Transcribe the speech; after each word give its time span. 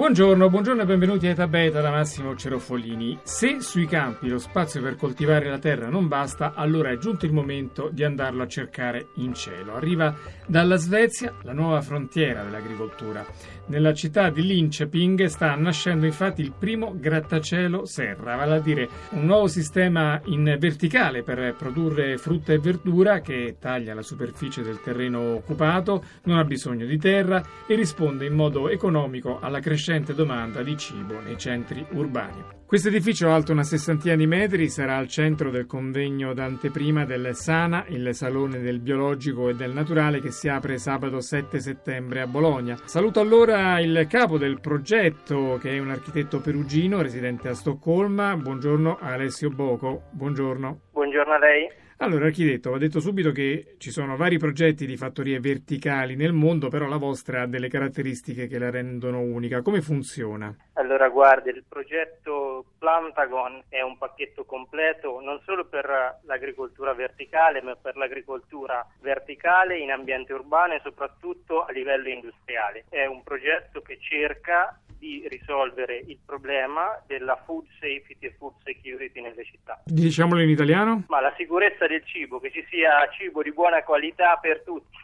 Buongiorno, 0.00 0.48
buongiorno 0.48 0.80
e 0.80 0.86
benvenuti 0.86 1.26
a 1.26 1.32
Eta 1.32 1.44
da 1.44 1.90
Massimo 1.90 2.34
Cerofolini. 2.34 3.18
Se 3.22 3.60
sui 3.60 3.84
campi 3.84 4.30
lo 4.30 4.38
spazio 4.38 4.80
per 4.80 4.96
coltivare 4.96 5.50
la 5.50 5.58
terra 5.58 5.90
non 5.90 6.08
basta, 6.08 6.54
allora 6.54 6.88
è 6.88 6.96
giunto 6.96 7.26
il 7.26 7.34
momento 7.34 7.90
di 7.92 8.02
andarlo 8.02 8.42
a 8.42 8.48
cercare 8.48 9.08
in 9.16 9.34
cielo. 9.34 9.74
Arriva 9.74 10.16
dalla 10.46 10.76
Svezia 10.76 11.34
la 11.42 11.52
nuova 11.52 11.82
frontiera 11.82 12.42
dell'agricoltura. 12.42 13.26
Nella 13.66 13.92
città 13.92 14.30
di 14.30 14.42
Linköping 14.42 15.26
sta 15.26 15.54
nascendo 15.54 16.06
infatti 16.06 16.40
il 16.40 16.54
primo 16.58 16.94
grattacielo 16.96 17.84
serra, 17.84 18.36
vale 18.36 18.54
a 18.54 18.60
dire 18.60 18.88
un 19.10 19.26
nuovo 19.26 19.48
sistema 19.48 20.18
in 20.24 20.56
verticale 20.58 21.22
per 21.22 21.54
produrre 21.56 22.16
frutta 22.16 22.54
e 22.54 22.58
verdura 22.58 23.20
che 23.20 23.56
taglia 23.60 23.92
la 23.92 24.02
superficie 24.02 24.62
del 24.62 24.80
terreno 24.80 25.34
occupato, 25.34 26.02
non 26.24 26.38
ha 26.38 26.44
bisogno 26.44 26.86
di 26.86 26.96
terra 26.96 27.44
e 27.66 27.74
risponde 27.74 28.24
in 28.24 28.34
modo 28.34 28.70
economico 28.70 29.38
alla 29.40 29.60
crescente 29.90 30.14
domanda 30.14 30.62
di 30.62 30.76
cibo 30.76 31.18
nei 31.18 31.36
centri 31.36 31.84
urbani. 31.90 32.58
Questo 32.64 32.86
edificio 32.86 33.32
alto 33.32 33.50
una 33.50 33.64
sessantina 33.64 34.14
di 34.14 34.28
metri 34.28 34.68
sarà 34.68 34.96
al 34.96 35.08
centro 35.08 35.50
del 35.50 35.66
convegno 35.66 36.32
d'anteprima 36.32 37.04
del 37.04 37.34
Sana, 37.34 37.84
il 37.88 38.14
Salone 38.14 38.60
del 38.60 38.78
Biologico 38.78 39.48
e 39.48 39.54
del 39.54 39.72
Naturale 39.72 40.20
che 40.20 40.30
si 40.30 40.48
apre 40.48 40.78
sabato 40.78 41.20
7 41.20 41.58
settembre 41.58 42.20
a 42.20 42.28
Bologna. 42.28 42.76
Saluto 42.84 43.18
allora 43.18 43.80
il 43.80 44.06
capo 44.08 44.38
del 44.38 44.60
progetto 44.60 45.58
che 45.60 45.72
è 45.72 45.80
un 45.80 45.90
architetto 45.90 46.40
perugino 46.40 47.02
residente 47.02 47.48
a 47.48 47.54
Stoccolma. 47.54 48.36
Buongiorno 48.36 48.98
Alessio 49.00 49.50
Boco. 49.50 50.02
Buongiorno. 50.12 50.82
Buongiorno 50.92 51.32
a 51.32 51.38
lei. 51.38 51.79
Allora, 52.02 52.24
architetto, 52.24 52.70
va 52.70 52.78
detto 52.78 52.98
subito 52.98 53.30
che 53.30 53.74
ci 53.76 53.90
sono 53.90 54.16
vari 54.16 54.38
progetti 54.38 54.86
di 54.86 54.96
fattorie 54.96 55.38
verticali 55.38 56.16
nel 56.16 56.32
mondo, 56.32 56.68
però 56.68 56.86
la 56.86 56.96
vostra 56.96 57.42
ha 57.42 57.46
delle 57.46 57.68
caratteristiche 57.68 58.46
che 58.46 58.58
la 58.58 58.70
rendono 58.70 59.20
unica. 59.20 59.60
Come 59.60 59.82
funziona? 59.82 60.54
Allora, 60.74 61.10
guardi, 61.10 61.50
il 61.50 61.62
progetto 61.68 62.64
Plantagon 62.78 63.64
è 63.68 63.82
un 63.82 63.98
pacchetto 63.98 64.46
completo 64.46 65.20
non 65.20 65.40
solo 65.44 65.66
per 65.66 66.20
l'agricoltura 66.22 66.94
verticale, 66.94 67.60
ma 67.60 67.76
per 67.76 67.98
l'agricoltura 67.98 68.82
verticale 69.02 69.76
in 69.76 69.90
ambiente 69.90 70.32
urbano 70.32 70.72
e 70.72 70.80
soprattutto 70.82 71.64
a 71.66 71.70
livello 71.70 72.08
industriale. 72.08 72.86
È 72.88 73.04
un 73.04 73.22
progetto 73.22 73.82
che 73.82 73.98
cerca 74.00 74.74
di 75.00 75.26
risolvere 75.28 75.96
il 75.96 76.18
problema 76.24 77.02
della 77.06 77.34
food 77.46 77.64
safety 77.80 78.26
e 78.26 78.34
food 78.38 78.52
security 78.62 79.22
nelle 79.22 79.44
città. 79.44 79.80
Diciamolo 79.84 80.42
in 80.42 80.50
italiano? 80.50 81.04
Ma 81.08 81.20
la 81.20 81.32
sicurezza 81.38 81.86
del 81.86 82.04
cibo, 82.04 82.38
che 82.38 82.52
ci 82.52 82.64
sia 82.68 83.08
cibo 83.16 83.42
di 83.42 83.50
buona 83.50 83.82
qualità 83.82 84.36
per 84.36 84.62
tutti. 84.62 84.98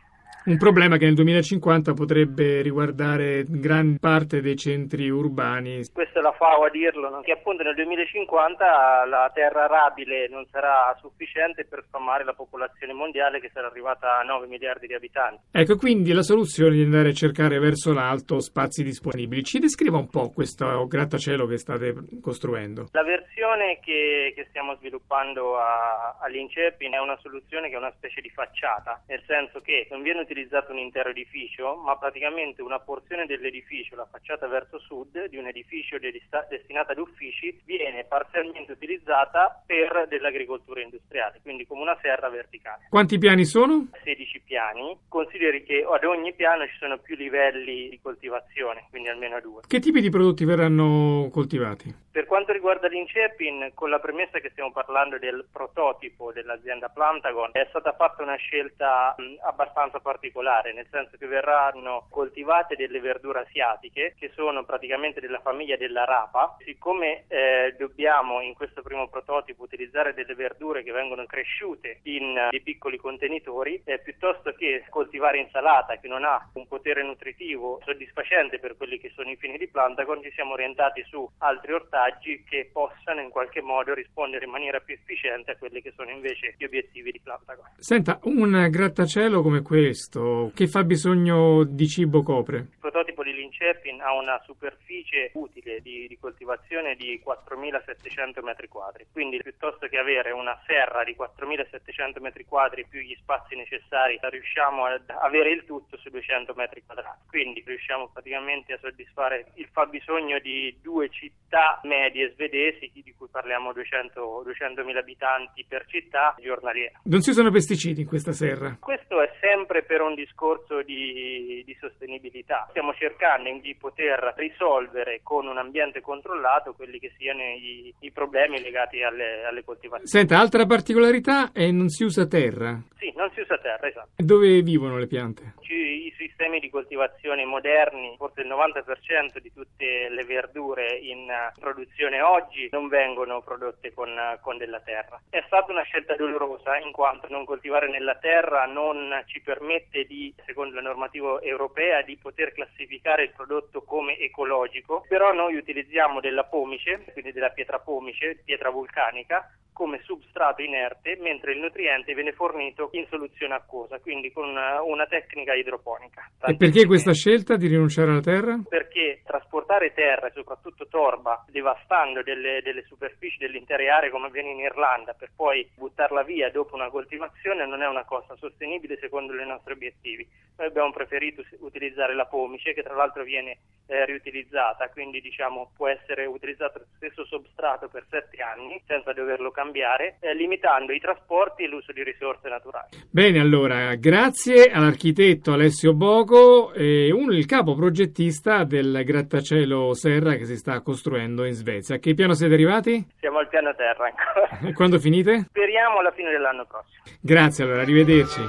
Un 0.46 0.58
problema 0.58 0.96
che 0.96 1.06
nel 1.06 1.14
2050 1.14 1.92
potrebbe 1.92 2.62
riguardare 2.62 3.42
gran 3.48 3.98
parte 3.98 4.40
dei 4.40 4.54
centri 4.54 5.10
urbani. 5.10 5.82
Questa 5.92 6.20
è 6.20 6.22
la 6.22 6.30
FAO 6.30 6.62
a 6.62 6.70
dirlo, 6.70 7.10
no? 7.10 7.20
che 7.20 7.32
appunto 7.32 7.64
nel 7.64 7.74
2050 7.74 8.64
la 9.06 9.28
terra 9.34 9.64
arabile 9.64 10.28
non 10.28 10.46
sarà 10.48 10.96
sufficiente 11.00 11.64
per 11.64 11.82
sfamare 11.88 12.22
la 12.22 12.32
popolazione 12.32 12.92
mondiale 12.92 13.40
che 13.40 13.50
sarà 13.52 13.66
arrivata 13.66 14.20
a 14.20 14.22
9 14.22 14.46
miliardi 14.46 14.86
di 14.86 14.94
abitanti. 14.94 15.42
Ecco, 15.50 15.74
quindi 15.74 16.12
la 16.12 16.22
soluzione 16.22 16.74
è 16.74 16.76
di 16.76 16.84
andare 16.84 17.08
a 17.08 17.12
cercare 17.12 17.58
verso 17.58 17.92
l'alto 17.92 18.38
spazi 18.38 18.84
disponibili. 18.84 19.42
Ci 19.42 19.58
descriva 19.58 19.98
un 19.98 20.08
po' 20.08 20.30
questo 20.30 20.86
grattacielo 20.86 21.46
che 21.46 21.58
state 21.58 21.92
costruendo. 22.22 22.86
La 22.92 23.02
versione 23.02 23.80
che, 23.82 24.32
che 24.32 24.46
stiamo 24.50 24.76
sviluppando 24.76 25.58
a, 25.58 26.18
all'Incepin 26.20 26.94
è 26.94 27.00
una 27.00 27.18
soluzione 27.20 27.68
che 27.68 27.74
è 27.74 27.78
una 27.78 27.92
specie 27.96 28.20
di 28.20 28.30
facciata, 28.30 29.02
nel 29.08 29.24
senso 29.26 29.60
che 29.60 29.88
non 29.90 30.02
viene 30.02 30.20
utilizzata 30.20 30.34
utilizzato 30.36 30.72
un 30.72 30.78
intero 30.78 31.08
edificio, 31.08 31.76
ma 31.76 31.96
praticamente 31.96 32.60
una 32.60 32.78
porzione 32.78 33.24
dell'edificio, 33.24 33.96
la 33.96 34.06
facciata 34.10 34.46
verso 34.46 34.78
sud, 34.78 35.28
di 35.28 35.38
un 35.38 35.46
edificio 35.46 35.96
destinato 35.98 36.92
ad 36.92 36.98
uffici, 36.98 37.58
viene 37.64 38.04
parzialmente 38.04 38.72
utilizzata 38.72 39.62
per 39.64 40.06
dell'agricoltura 40.08 40.82
industriale, 40.82 41.40
quindi 41.42 41.66
come 41.66 41.80
una 41.80 41.96
serra 42.02 42.28
verticale. 42.28 42.86
Quanti 42.90 43.16
piani 43.16 43.46
sono? 43.46 43.88
16 44.04 44.40
piani. 44.40 44.98
Consideri 45.08 45.64
che 45.64 45.86
ad 45.90 46.04
ogni 46.04 46.34
piano 46.34 46.66
ci 46.66 46.76
sono 46.78 46.98
più 46.98 47.16
livelli 47.16 47.88
di 47.88 47.98
coltivazione, 48.02 48.86
quindi 48.90 49.08
almeno 49.08 49.40
due. 49.40 49.62
Che 49.66 49.80
tipi 49.80 50.02
di 50.02 50.10
prodotti 50.10 50.44
verranno 50.44 51.30
coltivati? 51.32 52.04
Per 52.16 52.26
quanto 52.26 52.52
riguarda 52.52 52.88
l'Incepin, 52.88 53.72
con 53.74 53.90
la 53.90 53.98
premessa 53.98 54.38
che 54.38 54.50
stiamo 54.50 54.72
parlando 54.72 55.18
del 55.18 55.46
prototipo 55.50 56.32
dell'azienda 56.32 56.88
Plantagon, 56.88 57.50
è 57.52 57.66
stata 57.68 57.92
fatta 57.92 58.22
una 58.22 58.36
scelta 58.36 59.14
abbastanza 59.42 60.00
particolare, 60.00 60.24
nel 60.72 60.86
senso 60.90 61.16
che 61.16 61.26
verranno 61.26 62.06
coltivate 62.10 62.76
delle 62.76 63.00
verdure 63.00 63.40
asiatiche 63.40 64.14
che 64.18 64.30
sono 64.34 64.64
praticamente 64.64 65.20
della 65.20 65.40
famiglia 65.40 65.76
della 65.76 66.04
rapa. 66.04 66.56
Siccome 66.64 67.24
eh, 67.28 67.74
dobbiamo 67.78 68.40
in 68.40 68.54
questo 68.54 68.82
primo 68.82 69.08
prototipo 69.08 69.62
utilizzare 69.62 70.14
delle 70.14 70.34
verdure 70.34 70.82
che 70.82 70.92
vengono 70.92 71.24
cresciute 71.26 72.00
in 72.04 72.46
uh, 72.46 72.50
dei 72.50 72.60
piccoli 72.60 72.96
contenitori, 72.96 73.80
eh, 73.84 73.98
piuttosto 73.98 74.52
che 74.52 74.84
coltivare 74.88 75.38
insalata 75.38 75.96
che 75.96 76.08
non 76.08 76.24
ha 76.24 76.48
un 76.54 76.66
potere 76.66 77.02
nutritivo 77.02 77.80
soddisfacente 77.84 78.58
per 78.58 78.76
quelli 78.76 78.98
che 78.98 79.12
sono 79.14 79.30
i 79.30 79.36
fini 79.36 79.58
di 79.58 79.68
Plantagon, 79.68 80.22
ci 80.22 80.32
siamo 80.32 80.52
orientati 80.52 81.04
su 81.08 81.28
altri 81.38 81.72
ortaggi 81.72 82.44
che 82.48 82.70
possano 82.72 83.20
in 83.20 83.30
qualche 83.30 83.60
modo 83.60 83.94
rispondere 83.94 84.44
in 84.44 84.50
maniera 84.50 84.80
più 84.80 84.94
efficiente 84.94 85.52
a 85.52 85.56
quelli 85.56 85.82
che 85.82 85.92
sono 85.96 86.10
invece 86.10 86.54
gli 86.56 86.64
obiettivi 86.64 87.12
di 87.12 87.20
Plantagon. 87.20 87.64
Senta, 87.78 88.18
un 88.24 88.68
grattacielo 88.70 89.42
come 89.42 89.62
questo, 89.62 90.15
che 90.54 90.66
fa 90.66 90.84
bisogno 90.84 91.64
di 91.64 91.86
cibo 91.86 92.22
copre? 92.22 92.58
Il 92.58 92.78
prototipo 92.80 93.22
di 93.22 93.34
Lincepin 93.34 94.00
ha 94.00 94.12
una 94.14 94.40
superficie 94.44 95.30
utile 95.34 95.80
di, 95.80 96.06
di 96.08 96.18
coltivazione 96.18 96.94
di 96.94 97.20
4.700 97.24 98.42
metri 98.42 98.68
quadri, 98.68 99.06
quindi 99.12 99.38
piuttosto 99.42 99.88
che 99.88 99.98
avere 99.98 100.30
una 100.30 100.58
serra 100.66 101.04
di 101.04 101.14
4.700 101.18 102.20
metri 102.20 102.44
quadri 102.44 102.86
più 102.88 103.00
gli 103.00 103.16
spazi 103.20 103.56
necessari, 103.56 104.18
riusciamo 104.20 104.84
ad 104.84 105.10
avere 105.10 105.50
il 105.50 105.64
tutto 105.64 105.96
su 105.98 106.08
200 106.08 106.54
metri 106.56 106.82
quadrati, 106.84 107.26
quindi 107.28 107.62
riusciamo 107.66 108.08
praticamente 108.12 108.72
a 108.72 108.78
soddisfare 108.80 109.52
il 109.54 109.68
fabbisogno 109.72 110.38
di 110.38 110.76
due 110.82 111.08
città 111.10 111.80
medie 111.84 112.32
svedesi, 112.32 112.90
di 112.92 113.14
cui 113.16 113.28
parliamo 113.30 113.72
200, 113.72 114.44
200.000 114.46 114.96
abitanti 114.96 115.64
per 115.68 115.84
città 115.86 116.34
giornaliera. 116.40 117.00
Non 117.04 117.20
ci 117.22 117.32
sono 117.32 117.50
pesticidi 117.50 118.02
in 118.02 118.06
questa 118.06 118.32
serra? 118.32 118.76
Questo 118.80 119.20
è 119.20 119.30
sempre 119.40 119.82
per 119.82 119.95
un 120.02 120.14
discorso 120.14 120.82
di, 120.82 121.62
di 121.64 121.76
sostenibilità. 121.80 122.66
Stiamo 122.70 122.92
cercando 122.94 123.48
di 123.60 123.74
poter 123.74 124.34
risolvere 124.36 125.20
con 125.22 125.46
un 125.46 125.58
ambiente 125.58 126.00
controllato 126.00 126.74
quelli 126.74 126.98
che 126.98 127.12
siano 127.16 127.42
i, 127.42 127.92
i 128.00 128.10
problemi 128.10 128.60
legati 128.60 129.02
alle, 129.02 129.44
alle 129.44 129.64
coltivazioni. 129.64 130.08
Senta, 130.08 130.38
altra 130.38 130.66
particolarità 130.66 131.52
è 131.52 131.70
non 131.70 131.88
si 131.88 132.04
usa 132.04 132.26
terra. 132.26 132.80
Sì, 133.06 133.12
non 133.14 133.30
si 133.34 133.40
usa 133.40 133.56
terra, 133.58 133.86
esatto. 133.86 134.08
Dove 134.16 134.62
vivono 134.62 134.98
le 134.98 135.06
piante? 135.06 135.54
I 135.68 136.12
sistemi 136.16 136.58
di 136.58 136.68
coltivazione 136.68 137.44
moderni, 137.44 138.16
forse 138.16 138.40
il 138.40 138.48
90% 138.48 139.38
di 139.38 139.52
tutte 139.52 140.08
le 140.08 140.24
verdure 140.24 140.96
in 140.96 141.30
produzione 141.60 142.20
oggi 142.20 142.68
non 142.72 142.88
vengono 142.88 143.42
prodotte 143.42 143.94
con, 143.94 144.10
con 144.40 144.58
della 144.58 144.80
terra. 144.80 145.20
È 145.30 145.40
stata 145.46 145.70
una 145.70 145.82
scelta 145.82 146.16
dolorosa 146.16 146.78
in 146.78 146.90
quanto 146.90 147.28
non 147.30 147.44
coltivare 147.44 147.88
nella 147.88 148.16
terra 148.16 148.66
non 148.66 149.22
ci 149.26 149.40
permette 149.40 150.04
di, 150.04 150.34
secondo 150.44 150.74
la 150.74 150.80
normativa 150.80 151.40
europea, 151.42 152.02
di 152.02 152.16
poter 152.16 152.52
classificare 152.52 153.22
il 153.22 153.32
prodotto 153.32 153.82
come 153.82 154.18
ecologico, 154.18 155.04
però 155.06 155.32
noi 155.32 155.54
utilizziamo 155.54 156.18
della 156.20 156.44
pomice, 156.44 157.04
quindi 157.12 157.30
della 157.30 157.50
pietra 157.50 157.78
pomice, 157.78 158.42
pietra 158.44 158.70
vulcanica, 158.70 159.48
come 159.76 160.00
substrato 160.04 160.62
inerte, 160.62 161.18
mentre 161.20 161.52
il 161.52 161.58
nutriente 161.58 162.14
viene 162.14 162.32
fornito 162.32 162.88
in 162.98 163.06
soluzione 163.08 163.54
acquosa, 163.54 163.98
quindi 164.00 164.32
con 164.32 164.48
una, 164.48 164.82
una 164.82 165.06
tecnica 165.06 165.54
idroponica. 165.54 166.30
E 166.44 166.56
perché 166.56 166.86
questa 166.86 167.12
scelta 167.12 167.56
di 167.56 167.66
rinunciare 167.66 168.10
alla 168.10 168.20
terra? 168.20 168.60
Perché 168.68 169.22
trasportare 169.24 169.92
terra 169.92 170.30
soprattutto 170.30 170.86
torba, 170.88 171.44
devastando 171.48 172.22
delle, 172.22 172.60
delle 172.62 172.84
superfici 172.86 173.38
delle 173.38 173.58
intere 173.58 173.88
aree 173.88 174.10
come 174.10 174.26
avviene 174.26 174.50
in 174.50 174.60
Irlanda, 174.60 175.14
per 175.14 175.30
poi 175.34 175.68
buttarla 175.74 176.22
via 176.22 176.50
dopo 176.50 176.74
una 176.74 176.90
coltivazione, 176.90 177.66
non 177.66 177.82
è 177.82 177.88
una 177.88 178.04
cosa 178.04 178.36
sostenibile 178.36 178.98
secondo 178.98 179.32
le 179.32 179.44
nostre 179.44 179.74
obiettivi. 179.74 180.26
Noi 180.56 180.68
abbiamo 180.68 180.90
preferito 180.90 181.42
utilizzare 181.58 182.14
la 182.14 182.26
pomice 182.26 182.72
che 182.72 182.82
tra 182.82 182.94
l'altro 182.94 183.24
viene 183.24 183.58
eh, 183.86 184.04
riutilizzata, 184.04 184.88
quindi 184.88 185.20
diciamo 185.20 185.70
può 185.76 185.88
essere 185.88 186.24
utilizzato 186.26 186.78
lo 186.78 186.86
stesso 186.96 187.24
substrato 187.24 187.88
per 187.88 188.06
sette 188.08 188.42
anni 188.42 188.82
senza 188.86 189.12
doverlo 189.12 189.50
cambiare, 189.50 190.16
eh, 190.20 190.34
limitando 190.34 190.92
i 190.92 191.00
trasporti 191.00 191.64
e 191.64 191.68
l'uso 191.68 191.92
di 191.92 192.02
risorse 192.02 192.48
naturali. 192.48 192.75
Bene, 193.10 193.40
allora 193.40 193.94
grazie 193.94 194.70
all'architetto 194.70 195.52
Alessio 195.52 195.94
Boco, 195.94 196.72
eh, 196.72 197.10
uno 197.12 197.32
il 197.32 197.46
capo 197.46 197.74
progettista 197.74 198.64
del 198.64 199.02
grattacielo 199.04 199.94
Serra 199.94 200.34
che 200.34 200.44
si 200.44 200.56
sta 200.56 200.80
costruendo 200.80 201.44
in 201.44 201.54
Svezia. 201.54 201.96
A 201.96 201.98
che 201.98 202.14
piano 202.14 202.34
siete 202.34 202.54
arrivati? 202.54 203.06
Siamo 203.18 203.38
al 203.38 203.48
piano 203.48 203.74
terra 203.74 204.06
ancora. 204.06 204.72
Quando 204.74 204.98
finite? 204.98 205.46
Speriamo 205.48 205.98
alla 205.98 206.12
fine 206.12 206.30
dell'anno 206.30 206.66
prossimo. 206.66 207.02
Grazie 207.20 207.64
allora, 207.64 207.82
arrivederci. 207.82 208.40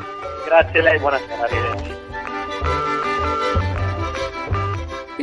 Grazie 0.45 0.80
a 0.80 0.83
lei, 0.83 1.00
buonasera, 1.00 1.44
arrivederci. 1.44 2.06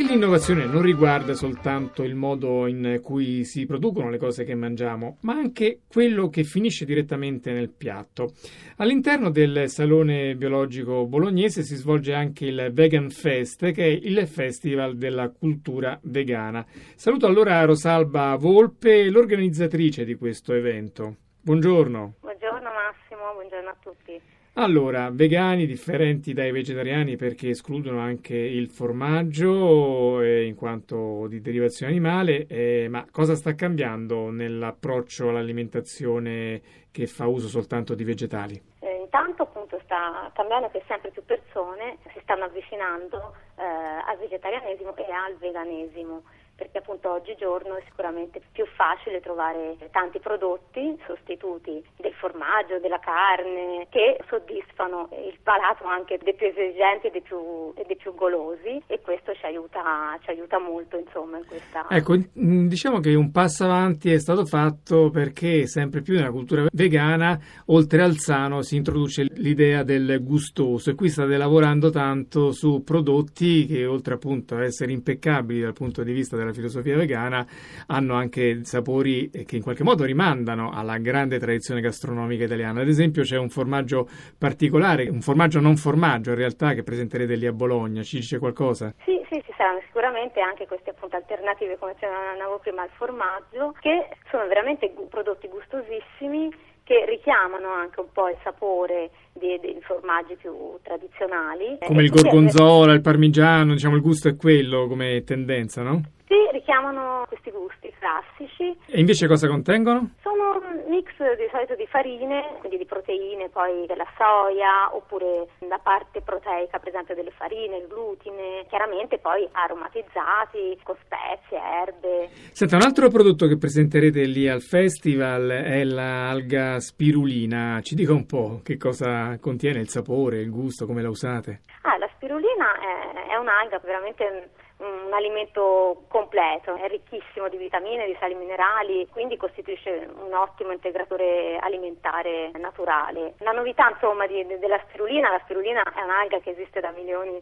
L'innovazione 0.07 0.65
non 0.65 0.81
riguarda 0.81 1.33
soltanto 1.33 2.03
il 2.03 2.15
modo 2.15 2.67
in 2.67 2.99
cui 3.01 3.43
si 3.43 3.65
producono 3.65 4.09
le 4.09 4.17
cose 4.17 4.43
che 4.43 4.53
mangiamo, 4.53 5.17
ma 5.21 5.33
anche 5.33 5.81
quello 5.87 6.29
che 6.29 6.43
finisce 6.43 6.85
direttamente 6.85 7.51
nel 7.51 7.69
piatto. 7.69 8.33
All'interno 8.77 9.31
del 9.31 9.67
Salone 9.67 10.35
Biologico 10.35 11.07
Bolognese 11.07 11.63
si 11.63 11.75
svolge 11.75 12.13
anche 12.13 12.45
il 12.45 12.69
Vegan 12.71 13.09
Fest, 13.09 13.71
che 13.71 13.83
è 13.83 13.87
il 13.87 14.27
festival 14.27 14.95
della 14.95 15.29
cultura 15.29 15.99
vegana. 16.03 16.65
Saluto 16.95 17.25
allora 17.25 17.63
Rosalba 17.65 18.35
Volpe, 18.35 19.09
l'organizzatrice 19.09 20.05
di 20.05 20.15
questo 20.15 20.53
evento. 20.53 21.15
Buongiorno. 21.41 22.15
Buongiorno 22.21 22.69
Massimo, 22.69 23.33
buongiorno 23.33 23.69
a 23.69 23.75
tutti. 23.81 24.34
Allora, 24.57 25.09
vegani 25.11 25.65
differenti 25.65 26.31
dai 26.31 26.49
vegetariani 26.51 27.17
perché 27.17 27.49
escludono 27.49 27.99
anche 27.99 28.37
il 28.37 28.69
formaggio 28.69 30.21
eh, 30.21 30.45
in 30.45 30.55
quanto 30.55 31.27
di 31.27 31.41
derivazione 31.41 31.91
animale, 31.91 32.47
eh, 32.47 32.87
ma 32.89 33.05
cosa 33.11 33.35
sta 33.35 33.53
cambiando 33.53 34.29
nell'approccio 34.29 35.27
all'alimentazione 35.27 36.61
che 36.89 37.05
fa 37.05 37.27
uso 37.27 37.49
soltanto 37.49 37.95
di 37.95 38.05
vegetali? 38.05 38.61
Eh, 38.79 39.01
intanto 39.01 39.43
appunto 39.43 39.77
sta 39.83 40.31
cambiando 40.33 40.69
che 40.69 40.81
sempre 40.87 41.11
più 41.11 41.25
persone 41.25 41.97
si 42.13 42.19
stanno 42.21 42.45
avvicinando 42.45 43.35
eh, 43.57 43.61
al 43.61 44.17
vegetarianesimo 44.17 44.95
e 44.95 45.11
al 45.11 45.35
veganesimo 45.35 46.23
perché 46.55 46.77
appunto 46.77 47.11
oggigiorno 47.11 47.75
è 47.75 47.83
sicuramente 47.85 48.41
più 48.51 48.65
facile 48.75 49.19
trovare 49.19 49.75
tanti 49.91 50.19
prodotti 50.19 50.97
sostituti 51.05 51.83
del 51.97 52.13
formaggio, 52.13 52.79
della 52.79 52.99
carne, 52.99 53.87
che 53.89 54.17
soddisfano 54.29 55.09
il 55.27 55.37
palato 55.43 55.83
anche 55.85 56.17
dei 56.23 56.33
più 56.33 56.47
esigenti 56.47 57.07
e 57.07 57.11
dei 57.11 57.21
più, 57.21 57.73
dei 57.73 57.95
più 57.97 58.15
golosi 58.15 58.81
e 58.87 59.01
questo 59.01 59.33
ci 59.33 59.45
aiuta, 59.45 60.17
ci 60.23 60.29
aiuta 60.29 60.57
molto 60.59 60.97
insomma 60.97 61.37
in 61.37 61.45
questa... 61.45 61.85
Ecco, 61.89 62.15
diciamo 62.33 62.99
che 62.99 63.13
un 63.13 63.31
passo 63.31 63.65
avanti 63.65 64.11
è 64.11 64.19
stato 64.19 64.45
fatto 64.45 65.09
perché 65.09 65.67
sempre 65.67 66.01
più 66.01 66.15
nella 66.15 66.31
cultura 66.31 66.65
vegana, 66.71 67.37
oltre 67.67 68.01
al 68.01 68.15
sano, 68.17 68.61
si 68.61 68.77
introduce 68.77 69.23
l'idea 69.33 69.83
del 69.83 70.23
gustoso 70.23 70.89
e 70.89 70.95
qui 70.95 71.09
state 71.09 71.35
lavorando 71.35 71.89
tanto 71.89 72.51
su 72.51 72.81
prodotti 72.83 73.65
che 73.65 73.85
oltre 73.85 74.13
appunto 74.13 74.55
a 74.55 74.63
essere 74.63 74.93
impeccabili 74.93 75.61
dal 75.61 75.73
punto 75.73 76.03
di 76.03 76.13
vista 76.13 76.37
della 76.37 76.44
della 76.45 76.55
filosofia 76.55 76.95
vegana 76.95 77.45
hanno 77.87 78.13
anche 78.15 78.63
sapori 78.63 79.29
che 79.45 79.55
in 79.55 79.63
qualche 79.63 79.83
modo 79.83 80.03
rimandano 80.03 80.71
alla 80.71 80.97
grande 80.97 81.39
tradizione 81.39 81.81
gastronomica 81.81 82.45
italiana. 82.45 82.81
Ad 82.81 82.87
esempio 82.87 83.23
c'è 83.23 83.37
un 83.37 83.49
formaggio 83.49 84.07
particolare, 84.37 85.09
un 85.09 85.21
formaggio 85.21 85.59
non 85.59 85.75
formaggio 85.75 86.31
in 86.31 86.37
realtà 86.37 86.73
che 86.73 86.83
presenterete 86.83 87.35
lì 87.35 87.45
a 87.45 87.53
Bologna, 87.53 88.03
ci 88.03 88.17
dice 88.17 88.39
qualcosa? 88.39 88.93
Sì, 89.03 89.19
sì, 89.29 89.41
ci 89.45 89.53
saranno 89.57 89.81
sicuramente 89.85 90.39
anche 90.39 90.67
queste 90.67 90.91
appunto 90.91 91.15
alternative 91.15 91.77
come 91.77 91.91
accennavo 91.91 92.59
prima 92.59 92.83
al 92.83 92.89
formaggio 92.95 93.73
che 93.79 94.09
sono 94.29 94.47
veramente 94.47 94.93
prodotti 95.09 95.47
gustosissimi 95.47 96.49
che 96.85 97.03
richiamano 97.07 97.67
anche 97.67 97.99
un 97.99 98.11
po' 98.13 98.29
il 98.29 98.37
sapore 98.43 99.09
dei, 99.33 99.59
dei 99.59 99.79
formaggi 99.81 100.35
più 100.35 100.77
tradizionali. 100.83 101.79
Come 101.79 102.03
il 102.03 102.11
gorgonzola, 102.11 102.93
il 102.93 103.01
parmigiano, 103.01 103.73
diciamo 103.73 103.95
il 103.95 104.01
gusto 104.01 104.29
è 104.29 104.35
quello 104.35 104.87
come 104.87 105.23
tendenza, 105.23 105.81
no? 105.81 106.01
Sì, 106.27 106.35
richiamano 106.51 107.25
questi 107.27 107.51
gusti 107.51 107.93
classici. 107.99 108.75
E 108.87 108.99
invece 108.99 109.27
cosa 109.27 109.47
contengono? 109.47 110.11
Sono 110.21 110.57
un 110.57 110.83
mix 110.87 111.11
di 111.37 111.47
solito 111.51 111.75
di 111.75 111.85
farine, 111.85 112.57
quindi 112.59 112.77
di 112.77 112.85
proteine, 112.85 113.49
poi 113.49 113.85
della 113.85 114.07
soia, 114.17 114.95
oppure 114.95 115.47
la 115.67 115.79
parte 115.81 116.21
proteica 116.21 116.79
per 116.79 116.89
esempio 116.89 117.13
delle 117.13 117.31
farine, 117.31 117.77
il 117.77 117.87
glutine, 117.87 118.65
chiaramente 118.67 119.19
poi 119.19 119.47
aromatizzati 119.51 120.79
con 120.81 120.95
spezie, 121.03 121.59
erbe. 121.61 122.29
Senta, 122.51 122.75
un 122.75 122.81
altro 122.81 123.09
prodotto 123.09 123.45
che 123.45 123.57
presenterete 123.57 124.23
lì 124.23 124.49
al 124.49 124.61
festival 124.61 125.47
è 125.49 125.83
l'alga 125.83 126.79
spirulina. 126.79 127.81
Ci 127.81 127.93
dica 127.93 128.13
un 128.13 128.25
po' 128.25 128.61
che 128.63 128.77
cosa 128.77 129.37
contiene, 129.39 129.79
il 129.79 129.89
sapore, 129.89 130.39
il 130.39 130.49
gusto, 130.49 130.87
come 130.87 131.03
la 131.03 131.09
usate? 131.09 131.61
Ah, 131.83 131.97
la 131.97 132.09
spirulina 132.15 132.73
è, 132.79 133.33
è 133.33 133.35
un'alga 133.35 133.79
veramente 133.83 134.49
un 134.77 135.13
alimento 135.13 136.03
completo, 136.09 136.75
è 136.75 136.87
ricchissimo 136.87 137.47
di 137.47 137.57
vitamine, 137.57 138.05
di 138.05 138.15
sali 138.19 138.35
minerali, 138.35 139.07
quindi 139.09 139.37
costituisce 139.37 140.09
un 140.13 140.33
ottimo 140.33 140.71
integratore 140.71 141.57
alimentare 141.57 142.51
naturale. 142.57 143.35
La 143.39 143.51
novità 143.51 143.89
insomma 143.89 144.27
di, 144.27 144.45
de, 144.45 144.59
della 144.59 144.79
spirulina, 144.87 145.31
la 145.31 145.39
spirulina 145.43 145.81
è 145.81 146.01
un'alga 146.01 146.39
che 146.39 146.51
esiste 146.51 146.81
da 146.81 146.91
milioni 146.91 147.29
di 147.29 147.35
anni 147.35 147.41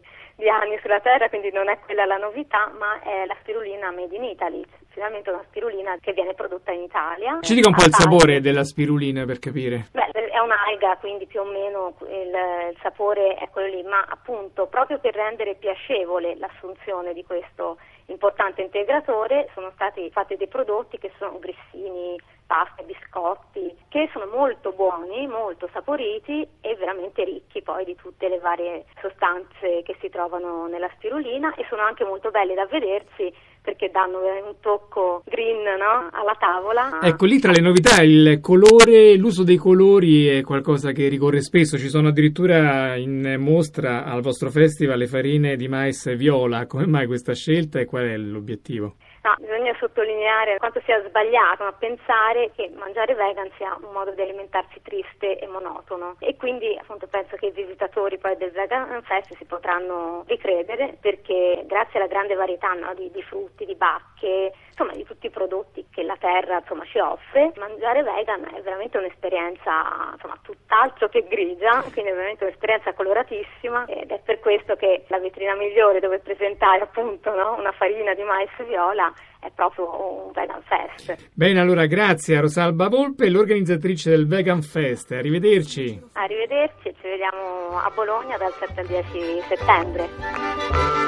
sulla 0.84 1.00
Terra, 1.00 1.28
quindi 1.30 1.50
non 1.50 1.70
è 1.70 1.78
quella 1.78 2.04
la 2.04 2.18
novità, 2.18 2.70
ma 2.78 3.00
è 3.00 3.24
la 3.26 3.34
spirulina 3.40 3.90
made 3.90 4.14
in 4.14 4.24
Italy, 4.24 4.62
finalmente 4.88 5.30
una 5.30 5.42
spirulina 5.48 5.96
che 6.00 6.12
viene 6.12 6.34
prodotta 6.34 6.72
in 6.72 6.82
Italia. 6.82 7.38
Ci 7.40 7.54
dica 7.54 7.68
un 7.68 7.74
po' 7.74 7.84
il 7.84 7.94
sapore 7.94 8.40
della 8.40 8.64
spirulina 8.64 9.24
per 9.24 9.38
capire. 9.38 9.88
Beh, 9.92 10.10
è 10.12 10.38
un'alga, 10.38 10.98
quindi 11.00 11.26
più 11.26 11.40
o 11.40 11.44
meno 11.44 11.96
il, 12.02 12.34
il 12.70 12.78
sapore 12.82 13.34
è 13.34 13.48
quello 13.48 13.74
lì, 13.74 13.82
ma 13.82 14.04
appunto 14.06 14.66
proprio 14.66 14.98
per 14.98 15.14
rendere 15.14 15.54
piacevole 15.54 16.36
l'assunzione 16.36 17.14
di 17.14 17.24
questo 17.24 17.78
importante 18.06 18.62
integratore 18.62 19.48
sono 19.54 19.70
stati 19.74 20.10
fatti 20.10 20.36
dei 20.36 20.48
prodotti 20.48 20.98
che 20.98 21.12
sono 21.18 21.38
grissini, 21.38 22.20
pasta, 22.46 22.82
biscotti, 22.82 23.74
che 23.88 24.08
sono 24.12 24.26
molto 24.26 24.72
buoni, 24.72 25.26
molto 25.26 25.68
saporiti 25.72 26.46
e 26.60 26.76
veramente 26.76 27.24
ricchi 27.24 27.62
poi 27.62 27.84
di 27.84 27.94
tutte 27.94 28.28
le 28.28 28.38
varie 28.38 28.84
sostanze 29.00 29.82
che 29.82 29.96
si 30.00 30.10
trovano 30.10 30.66
nella 30.66 30.90
spirulina 30.94 31.54
e 31.54 31.64
sono 31.68 31.82
anche 31.82 32.04
molto 32.04 32.30
belli 32.30 32.54
da 32.54 32.66
vedersi 32.66 33.32
perché 33.64 33.90
danno 33.90 34.18
un 34.18 34.56
tocco 34.60 35.22
green 35.24 35.62
no? 35.62 36.10
alla 36.12 36.36
tavola. 36.38 37.00
Ecco, 37.00 37.24
lì 37.24 37.38
tra 37.38 37.50
le 37.50 37.62
novità 37.62 38.02
il 38.02 38.38
colore, 38.42 39.16
l'uso 39.16 39.42
dei 39.42 39.56
colori 39.56 40.26
è 40.26 40.42
qualcosa 40.42 40.92
che 40.92 41.08
ricorre 41.08 41.40
spesso, 41.40 41.78
ci 41.78 41.88
sono 41.88 42.08
addirittura 42.08 42.94
in 42.96 43.36
mostra 43.38 44.04
al 44.04 44.20
vostro 44.20 44.50
festival 44.50 44.98
le 44.98 45.06
farine 45.06 45.56
di 45.56 45.66
mais 45.66 46.14
viola, 46.14 46.66
come 46.66 46.86
mai 46.86 47.06
questa 47.06 47.32
scelta 47.32 47.80
e 47.80 47.86
qual 47.86 48.04
è 48.04 48.16
l'obiettivo? 48.18 48.96
No, 49.24 49.34
bisogna 49.38 49.74
sottolineare 49.78 50.58
quanto 50.58 50.82
sia 50.84 51.02
sbagliato 51.02 51.64
a 51.64 51.72
pensare 51.72 52.52
che 52.54 52.70
mangiare 52.76 53.14
vegan 53.14 53.50
sia 53.56 53.74
un 53.80 53.90
modo 53.90 54.10
di 54.10 54.20
alimentarsi 54.20 54.82
triste 54.82 55.38
e 55.38 55.46
monotono. 55.46 56.16
E 56.18 56.36
quindi 56.36 56.76
appunto 56.78 57.06
penso 57.06 57.34
che 57.36 57.46
i 57.46 57.50
visitatori 57.50 58.18
poi 58.18 58.36
del 58.36 58.50
Vegan 58.50 59.02
Fest 59.02 59.34
si 59.36 59.46
potranno 59.46 60.24
ricredere 60.26 60.98
perché 61.00 61.64
grazie 61.64 61.98
alla 61.98 62.08
grande 62.08 62.34
varietà 62.34 62.74
no, 62.74 62.92
di, 62.92 63.10
di, 63.12 63.22
frutti, 63.22 63.64
di 63.64 63.74
bacche, 63.74 64.52
insomma 64.68 64.92
di 64.92 65.04
tutti 65.04 65.23
prodotti 65.44 65.84
che 65.90 66.02
la 66.02 66.16
terra 66.18 66.58
insomma, 66.58 66.84
ci 66.84 66.98
offre, 66.98 67.52
mangiare 67.56 68.02
vegan 68.02 68.42
è 68.54 68.60
veramente 68.62 68.98
un'esperienza 68.98 70.12
insomma, 70.12 70.38
tutt'altro 70.42 71.08
che 71.08 71.26
grigia, 71.28 71.84
quindi 71.92 72.10
è 72.10 72.14
veramente 72.14 72.44
un'esperienza 72.44 72.92
coloratissima 72.94 73.84
ed 73.86 74.10
è 74.10 74.20
per 74.24 74.40
questo 74.40 74.74
che 74.74 75.04
la 75.08 75.18
vetrina 75.18 75.54
migliore 75.54 76.00
dove 76.00 76.18
presentare 76.18 76.82
appunto 76.82 77.34
no, 77.34 77.56
una 77.58 77.72
farina 77.72 78.14
di 78.14 78.22
mais 78.22 78.50
viola 78.66 79.12
è 79.40 79.50
proprio 79.54 80.24
un 80.24 80.32
Vegan 80.32 80.62
Fest. 80.62 81.30
Bene, 81.34 81.60
allora 81.60 81.84
grazie 81.84 82.38
a 82.38 82.40
Rosalba 82.40 82.88
Volpe, 82.88 83.28
l'organizzatrice 83.28 84.08
del 84.08 84.26
Vegan 84.26 84.62
Fest. 84.62 85.12
Arrivederci. 85.12 86.00
Arrivederci, 86.12 86.94
ci 86.98 87.08
vediamo 87.08 87.76
a 87.76 87.90
Bologna 87.94 88.38
dal 88.38 88.52
7 88.52 88.80
al 88.80 88.86
10 88.86 89.40
settembre. 89.42 91.03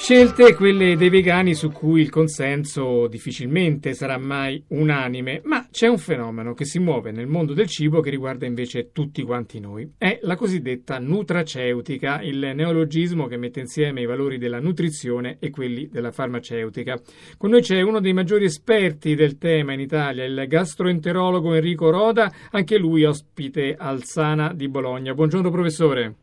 Scelte 0.00 0.54
quelle 0.54 0.96
dei 0.96 1.10
vegani 1.10 1.54
su 1.54 1.70
cui 1.70 2.00
il 2.00 2.08
consenso 2.08 3.06
difficilmente 3.06 3.92
sarà 3.92 4.16
mai 4.16 4.60
unanime, 4.68 5.42
ma 5.44 5.68
c'è 5.70 5.88
un 5.88 5.98
fenomeno 5.98 6.54
che 6.54 6.64
si 6.64 6.78
muove 6.78 7.12
nel 7.12 7.26
mondo 7.26 7.52
del 7.52 7.68
cibo 7.68 8.00
che 8.00 8.08
riguarda 8.08 8.46
invece 8.46 8.92
tutti 8.92 9.22
quanti 9.22 9.60
noi. 9.60 9.92
È 9.98 10.18
la 10.22 10.36
cosiddetta 10.36 10.98
nutraceutica, 10.98 12.22
il 12.22 12.38
neologismo 12.54 13.26
che 13.26 13.36
mette 13.36 13.60
insieme 13.60 14.00
i 14.00 14.06
valori 14.06 14.38
della 14.38 14.58
nutrizione 14.58 15.36
e 15.38 15.50
quelli 15.50 15.88
della 15.92 16.12
farmaceutica. 16.12 16.98
Con 17.36 17.50
noi 17.50 17.60
c'è 17.60 17.82
uno 17.82 18.00
dei 18.00 18.14
maggiori 18.14 18.46
esperti 18.46 19.14
del 19.14 19.36
tema 19.36 19.74
in 19.74 19.80
Italia, 19.80 20.24
il 20.24 20.44
gastroenterologo 20.48 21.54
Enrico 21.54 21.90
Roda, 21.90 22.32
anche 22.50 22.78
lui 22.78 23.04
ospite 23.04 23.76
al 23.78 24.02
Sana 24.04 24.54
di 24.54 24.66
Bologna. 24.66 25.12
Buongiorno 25.12 25.50
professore. 25.50 26.14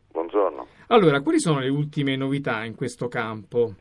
Allora, 0.90 1.20
quali 1.20 1.38
sono 1.38 1.58
le 1.60 1.68
ultime 1.68 2.16
novità 2.16 2.64
in 2.64 2.74
questo 2.74 3.08
campo? 3.08 3.74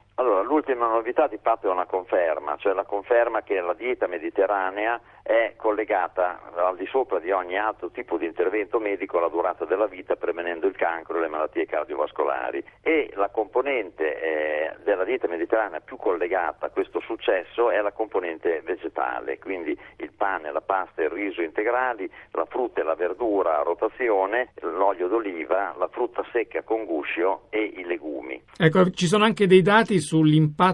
L'ultima 0.78 0.96
novità 0.96 1.26
di 1.26 1.40
fatto 1.42 1.68
è 1.68 1.72
una 1.72 1.88
conferma, 1.88 2.56
cioè 2.58 2.74
la 2.74 2.84
conferma 2.84 3.42
che 3.42 3.60
la 3.60 3.74
dieta 3.74 4.06
mediterranea 4.06 5.02
è 5.24 5.56
collegata 5.58 6.40
al 6.56 6.78
di 6.78 6.86
sopra 6.86 7.18
di 7.18 7.32
ogni 7.32 7.58
altro 7.58 7.90
tipo 7.90 8.16
di 8.16 8.28
intervento 8.28 8.80
medico 8.80 9.18
alla 9.18 9.28
durata 9.28 9.66
della 9.66 9.88
vita 9.88 10.16
prevenendo 10.16 10.68
il 10.68 10.76
cancro 10.76 11.18
e 11.18 11.22
le 11.22 11.28
malattie 11.28 11.66
cardiovascolari 11.66 12.64
e 12.82 13.12
la 13.16 13.30
componente 13.30 14.22
eh, 14.22 14.76
della 14.84 15.04
dieta 15.04 15.28
mediterranea 15.28 15.80
più 15.80 15.98
collegata 15.98 16.68
a 16.68 16.70
questo 16.70 17.02
successo 17.02 17.72
è 17.72 17.82
la 17.82 17.92
componente 17.92 18.62
vegetale, 18.64 19.40
quindi 19.40 19.78
il 19.98 20.12
pane, 20.16 20.52
la 20.52 20.62
pasta, 20.62 21.02
il 21.02 21.10
riso 21.10 21.42
integrali, 21.42 22.10
la 22.32 22.46
frutta 22.46 22.82
e 22.82 22.84
la 22.84 22.96
verdura 22.96 23.58
a 23.58 23.64
rotazione, 23.64 24.54
l'olio 24.62 25.08
d'oliva, 25.08 25.74
la 25.76 25.88
frutta 25.88 26.24
secca 26.32 26.62
con 26.62 26.86
guscio 26.86 27.48
e 27.50 27.64
i 27.64 27.84
legumi. 27.84 28.42
Ecco, 28.56 28.92
ci 28.92 29.08
sono 29.08 29.26
anche 29.26 29.48
dei 29.48 29.62
dati 29.62 30.00
sull'impatto 30.00 30.67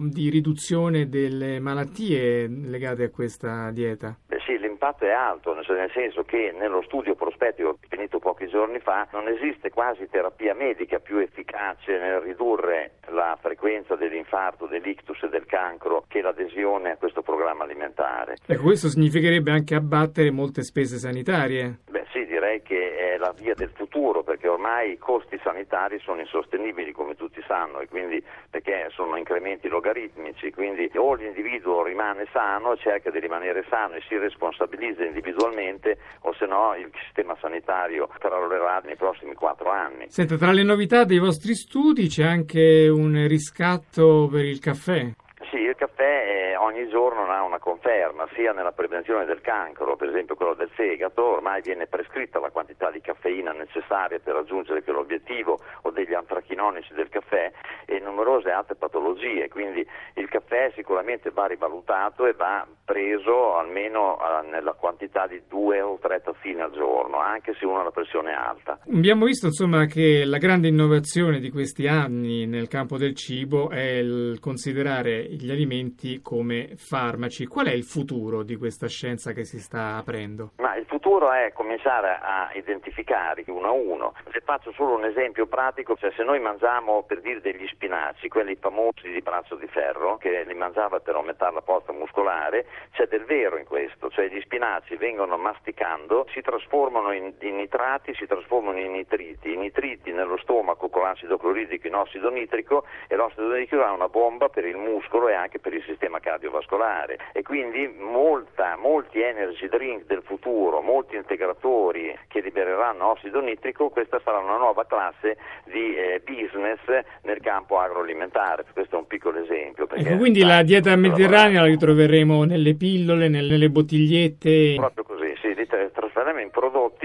di 0.00 0.28
riduzione 0.30 1.08
delle 1.08 1.60
malattie 1.60 2.46
legate 2.48 3.04
a 3.04 3.10
questa 3.10 3.70
dieta? 3.70 4.16
Beh 4.26 4.38
sì, 4.46 4.57
l'impatto 4.78 5.04
è 5.04 5.10
alto, 5.10 5.54
nel 5.54 5.90
senso 5.92 6.22
che 6.22 6.54
nello 6.56 6.82
studio 6.82 7.16
prospettico 7.16 7.78
finito 7.88 8.20
pochi 8.20 8.46
giorni 8.46 8.78
fa 8.78 9.08
non 9.10 9.26
esiste 9.26 9.70
quasi 9.70 10.08
terapia 10.08 10.54
medica 10.54 11.00
più 11.00 11.18
efficace 11.18 11.98
nel 11.98 12.20
ridurre 12.20 12.92
la 13.08 13.36
frequenza 13.40 13.96
dell'infarto, 13.96 14.66
dell'ictus 14.66 15.20
e 15.24 15.28
del 15.28 15.46
cancro 15.46 16.04
che 16.06 16.20
l'adesione 16.20 16.92
a 16.92 16.96
questo 16.96 17.22
programma 17.22 17.64
alimentare. 17.64 18.36
Ecco, 18.46 18.62
questo 18.62 18.88
significherebbe 18.88 19.50
anche 19.50 19.74
abbattere 19.74 20.30
molte 20.30 20.62
spese 20.62 20.98
sanitarie. 20.98 21.80
Beh 21.90 22.06
sì, 22.12 22.24
direi 22.26 22.62
che 22.62 23.14
è 23.14 23.16
la 23.16 23.34
via 23.36 23.54
del 23.54 23.70
futuro 23.74 24.22
perché 24.22 24.46
ormai 24.46 24.92
i 24.92 24.98
costi 24.98 25.40
sanitari 25.42 25.98
sono 25.98 26.20
insostenibili 26.20 26.92
come 26.92 27.16
tutti 27.16 27.42
sanno 27.48 27.80
e 27.80 27.88
quindi 27.88 28.22
perché 28.48 28.88
sono 28.92 29.16
incrementi 29.16 29.66
logaritmici, 29.68 30.52
quindi 30.52 30.88
o 30.94 31.14
l'individuo 31.14 31.82
rimane 31.82 32.26
sano, 32.32 32.76
cerca 32.76 33.10
di 33.10 33.18
rimanere 33.18 33.64
sano 33.68 33.94
e 33.94 34.02
si 34.06 34.16
responsabilizza 34.16 34.67
individualmente 35.04 35.98
o 36.22 36.34
se 36.34 36.46
no 36.46 36.74
il 36.74 36.90
sistema 37.04 37.36
sanitario 37.40 38.08
crollerà 38.18 38.80
nei 38.84 38.96
prossimi 38.96 39.34
quattro 39.34 39.70
anni. 39.70 40.06
Senta, 40.08 40.36
tra 40.36 40.52
le 40.52 40.62
novità 40.62 41.04
dei 41.04 41.18
vostri 41.18 41.54
studi 41.54 42.08
c'è 42.08 42.24
anche 42.24 42.88
un 42.88 43.26
riscatto 43.26 44.28
per 44.30 44.44
il 44.44 44.58
caffè? 44.58 45.10
Sì, 45.50 45.56
il 45.56 45.76
caffè 45.76 46.52
eh, 46.52 46.56
ogni 46.56 46.88
giorno 46.88 47.26
ha 47.30 47.42
una 47.42 47.58
conferma, 47.58 48.28
sia 48.34 48.52
nella 48.52 48.72
prevenzione 48.72 49.24
del 49.24 49.40
cancro, 49.40 49.96
per 49.96 50.08
esempio 50.08 50.34
quello 50.34 50.54
del 50.54 50.68
fegato, 50.70 51.24
ormai 51.24 51.62
viene 51.62 51.86
prescritta 51.86 52.40
la 52.40 52.50
quantità 52.50 52.90
di 52.90 53.00
caffeina 53.00 53.52
necessaria 53.52 54.18
per 54.18 54.34
raggiungere 54.34 54.82
quell'obiettivo 54.82 55.58
o 55.82 55.90
degli 55.90 56.12
antrachinonici 56.12 56.92
del 56.92 57.08
caffè 57.08 57.50
e 57.86 57.98
numerose 58.00 58.50
altre 58.50 58.74
patologie, 58.74 59.48
quindi 59.48 59.86
il 60.14 60.28
caffè 60.28 60.70
sicuramente 60.74 61.30
va 61.30 61.46
rivalutato 61.46 62.26
e 62.26 62.32
va 62.32 62.66
preso 62.88 63.58
almeno 63.58 64.16
uh, 64.16 64.48
nella 64.48 64.72
quantità 64.72 65.26
di 65.26 65.42
due 65.46 65.82
o 65.82 65.98
tre 66.00 66.22
tazzine 66.22 66.62
al 66.62 66.72
giorno, 66.72 67.18
anche 67.18 67.54
se 67.58 67.66
uno 67.66 67.80
ha 67.80 67.82
la 67.82 67.90
pressione 67.90 68.32
alta. 68.32 68.78
Abbiamo 68.90 69.26
visto 69.26 69.44
insomma 69.44 69.84
che 69.84 70.24
la 70.24 70.38
grande 70.38 70.68
innovazione 70.68 71.38
di 71.38 71.50
questi 71.50 71.86
anni 71.86 72.46
nel 72.46 72.66
campo 72.68 72.96
del 72.96 73.14
cibo 73.14 73.68
è 73.68 73.98
il 73.98 74.38
considerare 74.40 75.24
gli 75.24 75.50
alimenti 75.50 76.22
come 76.22 76.76
farmaci. 76.76 77.46
Qual 77.46 77.66
è 77.66 77.72
il 77.72 77.84
futuro 77.84 78.42
di 78.42 78.56
questa 78.56 78.88
scienza 78.88 79.32
che 79.32 79.44
si 79.44 79.58
sta 79.58 79.96
aprendo? 79.96 80.52
Ma 80.56 80.74
il 80.76 80.86
futuro 80.86 81.30
è 81.30 81.52
cominciare 81.52 82.18
a 82.22 82.50
identificare 82.54 83.44
uno 83.48 83.68
a 83.68 83.72
uno. 83.72 84.14
Se 84.32 84.40
faccio 84.40 84.72
solo 84.72 84.94
un 84.94 85.04
esempio 85.04 85.46
pratico, 85.46 85.96
cioè 85.96 86.12
se 86.16 86.22
noi 86.22 86.40
mangiamo 86.40 87.02
per 87.02 87.20
dire 87.20 87.40
degli 87.40 87.66
spinaci, 87.66 88.28
quelli 88.28 88.56
famosi 88.56 89.10
di 89.10 89.20
braccio 89.20 89.56
di 89.56 89.66
ferro, 89.66 90.16
che 90.16 90.44
li 90.46 90.54
mangiava 90.54 91.00
per 91.00 91.14
aumentare 91.14 91.54
la 91.54 91.60
forza 91.60 91.92
muscolare, 91.92 92.66
c'è 92.92 93.06
del 93.06 93.24
vero 93.24 93.58
in 93.58 93.64
questo, 93.64 94.10
cioè 94.10 94.28
gli 94.28 94.40
spinaci 94.40 94.96
vengono 94.96 95.36
masticando, 95.36 96.26
si 96.32 96.40
trasformano 96.40 97.12
in, 97.12 97.32
in 97.40 97.56
nitrati, 97.56 98.14
si 98.14 98.26
trasformano 98.26 98.78
in 98.78 98.92
nitriti, 98.92 99.52
i 99.52 99.56
nitriti 99.56 100.12
nello 100.12 100.36
stomaco 100.38 100.88
con 100.88 101.02
l'acido 101.02 101.36
cloridrico 101.36 101.86
in 101.86 101.94
ossido 101.94 102.30
nitrico 102.30 102.84
e 103.06 103.16
l'ossido 103.16 103.52
nitrico 103.52 103.84
è 103.84 103.90
una 103.90 104.08
bomba 104.08 104.48
per 104.48 104.64
il 104.64 104.76
muscolo 104.76 105.28
e 105.28 105.34
anche 105.34 105.58
per 105.58 105.74
il 105.74 105.82
sistema 105.84 106.20
cardiovascolare 106.20 107.18
e 107.32 107.42
quindi 107.42 107.86
molta, 107.98 108.76
molti 108.76 109.20
energy 109.20 109.68
drink 109.68 110.06
del 110.06 110.22
futuro, 110.22 110.80
molti 110.80 111.16
integratori 111.16 112.16
che 112.28 112.40
libereranno 112.40 113.10
ossido 113.10 113.40
nitrico, 113.40 113.90
questa 113.90 114.20
sarà 114.24 114.38
una 114.38 114.56
nuova 114.56 114.86
classe 114.86 115.36
di 115.64 115.94
eh, 115.94 116.22
business 116.24 116.80
nel 117.22 117.40
campo 117.40 117.78
agroalimentare, 117.78 118.64
questo 118.72 118.96
è 118.96 118.98
un 118.98 119.06
piccolo 119.06 119.38
esempio. 119.42 119.88
Ecco, 119.90 120.16
quindi 120.16 120.42
la 120.42 120.62
dieta 120.62 120.94
mediterranea 120.96 121.60
la 121.60 121.66
ritroveremo 121.66 122.44
nelle 122.44 122.67
pillole, 122.74 123.28
nelle 123.28 123.70
bottigliette? 123.70 124.74
Proprio 124.76 125.04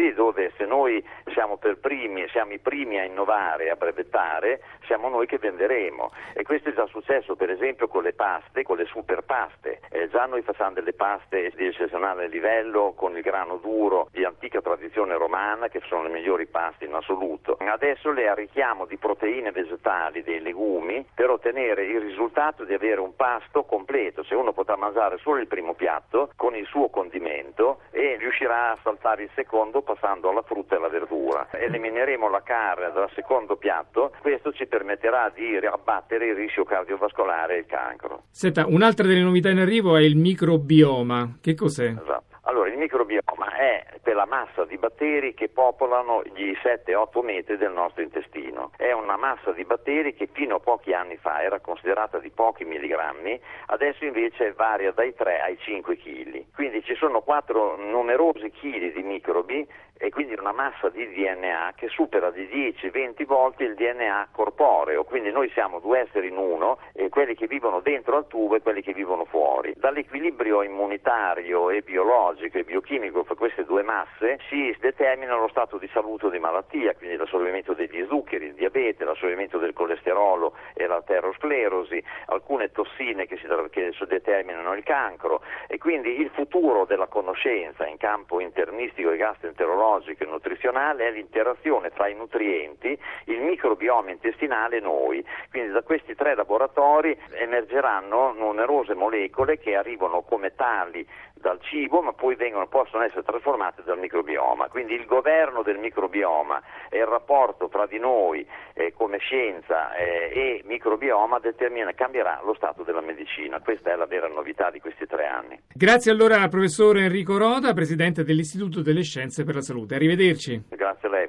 prodotti 0.04 0.14
dove 0.14 0.52
se 0.58 0.66
noi 0.66 1.04
siamo 1.32 1.58
per 1.58 1.78
primi, 1.78 2.28
siamo 2.30 2.52
i 2.54 2.60
primi 2.60 3.00
a 3.00 3.04
innovare, 3.04 3.70
a 3.70 3.76
brevettare, 3.76 4.62
siamo 4.86 5.08
noi 5.08 5.26
che 5.26 5.38
venderemo. 5.38 6.12
E 6.34 6.44
questo 6.44 6.70
è 6.70 6.74
già 6.74 6.86
successo 6.88 7.36
per 7.36 7.50
esempio 7.50 7.88
con 7.88 8.04
le 8.04 8.14
paste, 8.14 8.64
con 8.64 8.78
le 8.78 8.86
super 8.86 9.22
paste. 9.22 9.80
Eh, 9.90 10.10
già 10.10 10.26
noi 10.26 10.42
facciamo 10.42 10.74
delle 10.74 10.94
paste 10.94 11.52
di 11.56 11.68
eccezionale 11.68 12.28
livello 12.28 12.94
con 12.96 13.16
il 13.16 13.22
grano 13.22 13.58
duro 13.58 14.10
di 14.12 14.26
antica 14.26 14.62
tradizione 14.62 15.16
romana 15.16 15.70
che 15.70 15.82
sono 15.88 16.04
le 16.04 16.10
migliori 16.10 16.48
paste 16.48 16.86
in 16.86 16.94
assoluto. 16.94 17.58
Adesso 17.60 18.12
le 18.12 18.28
arricchiamo 18.28 18.86
di 18.86 18.98
proteine 18.98 19.52
vegetali, 19.52 20.22
dei 20.22 20.42
legumi, 20.42 21.06
per 21.14 21.30
ottenere 21.30 21.86
il 21.86 22.00
risultato 22.02 22.64
di 22.66 22.74
avere 22.74 23.00
un 23.00 23.16
pasto 23.16 23.64
completo. 23.64 24.24
Se 24.24 24.36
uno 24.36 24.54
potrà 24.54 24.76
mangiare 24.76 25.18
solo 25.18 25.40
il 25.40 25.48
primo 25.48 25.74
piatto 25.74 26.32
con 26.36 26.56
il 26.56 26.66
suo 26.66 26.90
condimento 26.90 27.80
e 27.92 28.18
riuscirà 28.18 28.72
a 28.72 28.78
saltare 28.84 29.24
il 29.24 29.30
secondo 29.34 29.82
passando 29.94 30.30
alla 30.30 30.42
frutta 30.42 30.76
e 30.76 30.78
alla 30.78 30.90
verdura. 30.90 31.48
Elimineremo 31.52 32.30
la 32.30 32.42
carne 32.42 32.92
dal 32.92 33.10
secondo 33.14 33.56
piatto, 33.56 34.12
questo 34.22 34.52
ci 34.52 34.66
permetterà 34.66 35.32
di 35.34 35.56
abbattere 35.66 36.28
il 36.28 36.36
rischio 36.36 36.64
cardiovascolare 36.64 37.56
e 37.56 37.60
il 37.60 37.66
cancro. 37.66 38.24
Senta, 38.32 38.66
un'altra 38.68 39.08
delle 39.08 39.22
novità 39.22 39.50
in 39.50 39.60
arrivo 39.60 39.96
è 39.96 40.02
il 40.02 40.16
microbioma. 40.16 41.38
Che 41.42 41.54
cos'è? 41.56 41.90
Esatto. 41.90 42.33
Allora, 42.46 42.68
il 42.70 42.78
microbioma 42.78 43.56
è 43.56 43.86
quella 44.02 44.26
massa 44.26 44.66
di 44.66 44.78
batteri 44.78 45.34
che 45.34 45.48
popolano 45.48 46.24
gli 46.24 46.52
7-8 46.62 47.24
metri 47.24 47.56
del 47.58 47.72
nostro 47.72 48.02
intestino. 48.02 48.72
È 48.76 48.92
una 48.92 49.16
massa 49.16 49.52
di 49.52 49.64
batteri 49.64 50.14
che 50.14 50.28
fino 50.32 50.56
a 50.56 50.60
pochi 50.60 50.94
anni 50.94 51.16
fa 51.16 51.42
era 51.42 51.62
considerata 51.62 52.20
di 52.20 52.30
pochi 52.30 52.66
milligrammi, 52.66 53.40
adesso 53.68 54.04
invece 54.04 54.52
varia 54.52 54.92
dai 54.92 55.16
3 55.16 55.40
ai 55.40 55.58
5 55.58 55.98
kg. 55.98 56.46
Quindi 56.54 56.84
ci 56.84 56.96
sono 56.96 57.22
4 57.22 57.78
numerosi 57.78 58.52
chili 58.52 58.92
di 58.92 59.04
microbi 59.04 59.66
e 60.04 60.10
quindi 60.10 60.36
una 60.38 60.52
massa 60.52 60.90
di 60.90 61.08
DNA 61.14 61.76
che 61.78 61.88
supera 61.88 62.30
di 62.30 62.44
10-20 62.44 63.26
volte 63.26 63.64
il 63.64 63.74
DNA 63.74 64.28
corporeo, 64.34 65.06
quindi 65.06 65.32
noi 65.32 65.50
siamo 65.52 65.80
due 65.80 66.00
esseri 66.00 66.28
in 66.28 66.36
uno, 66.36 66.78
e 66.92 67.08
quelli 67.08 67.36
che 67.36 67.48
vivono 67.48 67.80
dentro 67.80 68.18
al 68.18 68.28
tubo 68.28 68.56
e 68.56 68.62
quelli 68.62 68.82
che 68.82 68.92
vivono 68.92 69.24
fuori. 69.24 69.74
Dall'equilibrio 69.78 70.62
immunitario 70.62 71.70
e 71.70 71.84
biologico 71.84 72.58
e 72.58 72.66
biochimico 72.66 73.24
fra 73.24 73.36
queste 73.36 73.64
due 73.64 73.82
masse 73.82 74.40
si 74.50 74.76
determina 74.82 75.38
lo 75.38 75.48
stato 75.48 75.78
di 75.78 75.90
salute 75.94 76.26
o 76.26 76.30
di 76.30 76.40
malattia, 76.40 76.94
quindi 76.96 77.16
l'assorbimento 77.16 77.72
degli 77.72 78.06
zuccheri, 78.06 78.48
il 78.48 78.56
diabete, 78.56 79.06
l'assorbimento 79.06 79.58
del 79.58 79.72
colesterolo 79.72 80.54
e 80.74 80.86
l'arterosclerosi, 80.86 82.04
alcune 82.26 82.74
tossine 82.74 83.26
che, 83.26 83.38
si, 83.38 83.48
che 83.70 83.94
determinano 84.06 84.74
il 84.74 84.84
cancro 84.84 85.42
e 85.70 85.78
quindi 85.78 86.20
il 86.20 86.30
futuro 86.32 86.84
della 86.84 87.08
conoscenza 87.08 87.88
in 87.88 87.96
campo 87.96 88.42
internistico 88.42 89.10
e 89.10 89.16
gastroenterologico 89.16 89.93
biologico 89.94 90.26
nutrizionale 90.26 91.08
è 91.08 91.12
l'interazione 91.12 91.92
tra 91.92 92.08
i 92.08 92.16
nutrienti, 92.16 92.98
il 93.26 93.42
microbioma 93.42 94.10
intestinale 94.10 94.78
e 94.78 94.80
noi. 94.80 95.24
Quindi 95.52 95.72
da 95.72 95.84
questi 95.84 96.16
tre 96.16 96.36
laboratori 96.36 97.16
emergeranno 97.32 98.34
numerose 98.34 98.96
molecole 98.96 99.60
che 99.60 99.76
arrivano 99.76 100.22
come 100.22 100.56
tali 100.56 101.08
dal 101.44 101.60
cibo 101.62 102.02
ma 102.02 102.14
poi 102.14 102.36
vengono, 102.36 102.68
possono 102.68 103.04
essere 103.04 103.24
trasformate 103.24 103.84
dal 103.84 104.00
microbioma. 104.00 104.70
Quindi 104.70 104.94
il 104.94 105.06
governo 105.06 105.62
del 105.62 105.78
microbioma 105.78 106.62
e 106.90 107.00
il 107.00 107.06
rapporto 107.06 107.68
tra 107.68 107.86
di 107.86 108.00
noi 108.00 108.48
eh, 108.74 108.94
come 108.94 109.18
scienza 109.18 109.94
eh, 109.94 110.32
e 110.34 110.62
microbioma 110.66 111.40
determina, 111.40 111.92
cambierà 111.92 112.42
lo 112.44 112.56
stato 112.56 112.84
della 112.84 113.02
medicina. 113.02 113.60
Questa 113.60 113.92
è 113.92 113.96
la 113.96 114.06
vera 114.06 114.28
novità 114.28 114.72
di 114.72 114.80
questi 114.80 115.06
tre 115.06 115.28
anni. 115.28 115.60
Grazie 115.74 116.12
allora 116.12 116.42
al 116.42 116.50
professor 116.50 116.98
Enrico 116.98 117.38
Roda, 117.38 117.74
presidente 117.74 118.24
dell'Istituto 118.24 118.82
delle 118.82 119.04
Scienze 119.04 119.44
per 119.44 119.56
la 119.56 119.62
Salute. 119.62 119.96
Arrivederci. 119.96 120.64
Grazie 120.70 121.08
a 121.10 121.12
lei. 121.12 121.28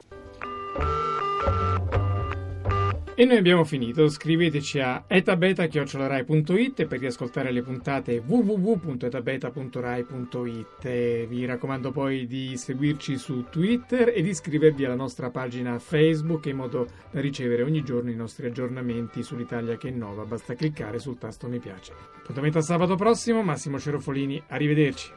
E 3.17 3.25
noi 3.25 3.37
abbiamo 3.37 3.63
finito, 3.63 4.09
scriveteci 4.09 4.81
a 4.81 5.05
etabeta.rai.it 5.07 6.87
per 6.87 6.99
riascoltare 6.99 7.53
le 7.53 7.63
puntate 7.63 8.21
www.etabeta.rai.it. 8.27 11.27
Vi 11.29 11.45
raccomando 11.45 11.93
poi 11.93 12.27
di 12.27 12.57
seguirci 12.57 13.17
su 13.17 13.45
Twitter 13.51 14.11
e 14.13 14.21
di 14.21 14.31
iscrivervi 14.31 14.85
alla 14.85 14.97
nostra 14.97 15.31
pagina 15.31 15.79
Facebook 15.79 16.47
in 16.47 16.57
modo 16.57 16.89
da 17.13 17.21
ricevere 17.21 17.63
ogni 17.63 17.85
giorno 17.85 18.11
i 18.11 18.17
nostri 18.17 18.47
aggiornamenti 18.47 19.23
sull'Italia 19.23 19.77
che 19.77 19.87
innova. 19.87 20.25
Basta 20.25 20.55
cliccare 20.55 20.99
sul 20.99 21.17
tasto 21.17 21.47
mi 21.47 21.61
piace. 21.61 21.93
Appuntamento 22.19 22.59
a 22.59 22.63
sabato 22.63 22.97
prossimo, 22.97 23.45
Massimo 23.45 23.79
Cerofolini, 23.79 24.43
arrivederci. 24.49 25.13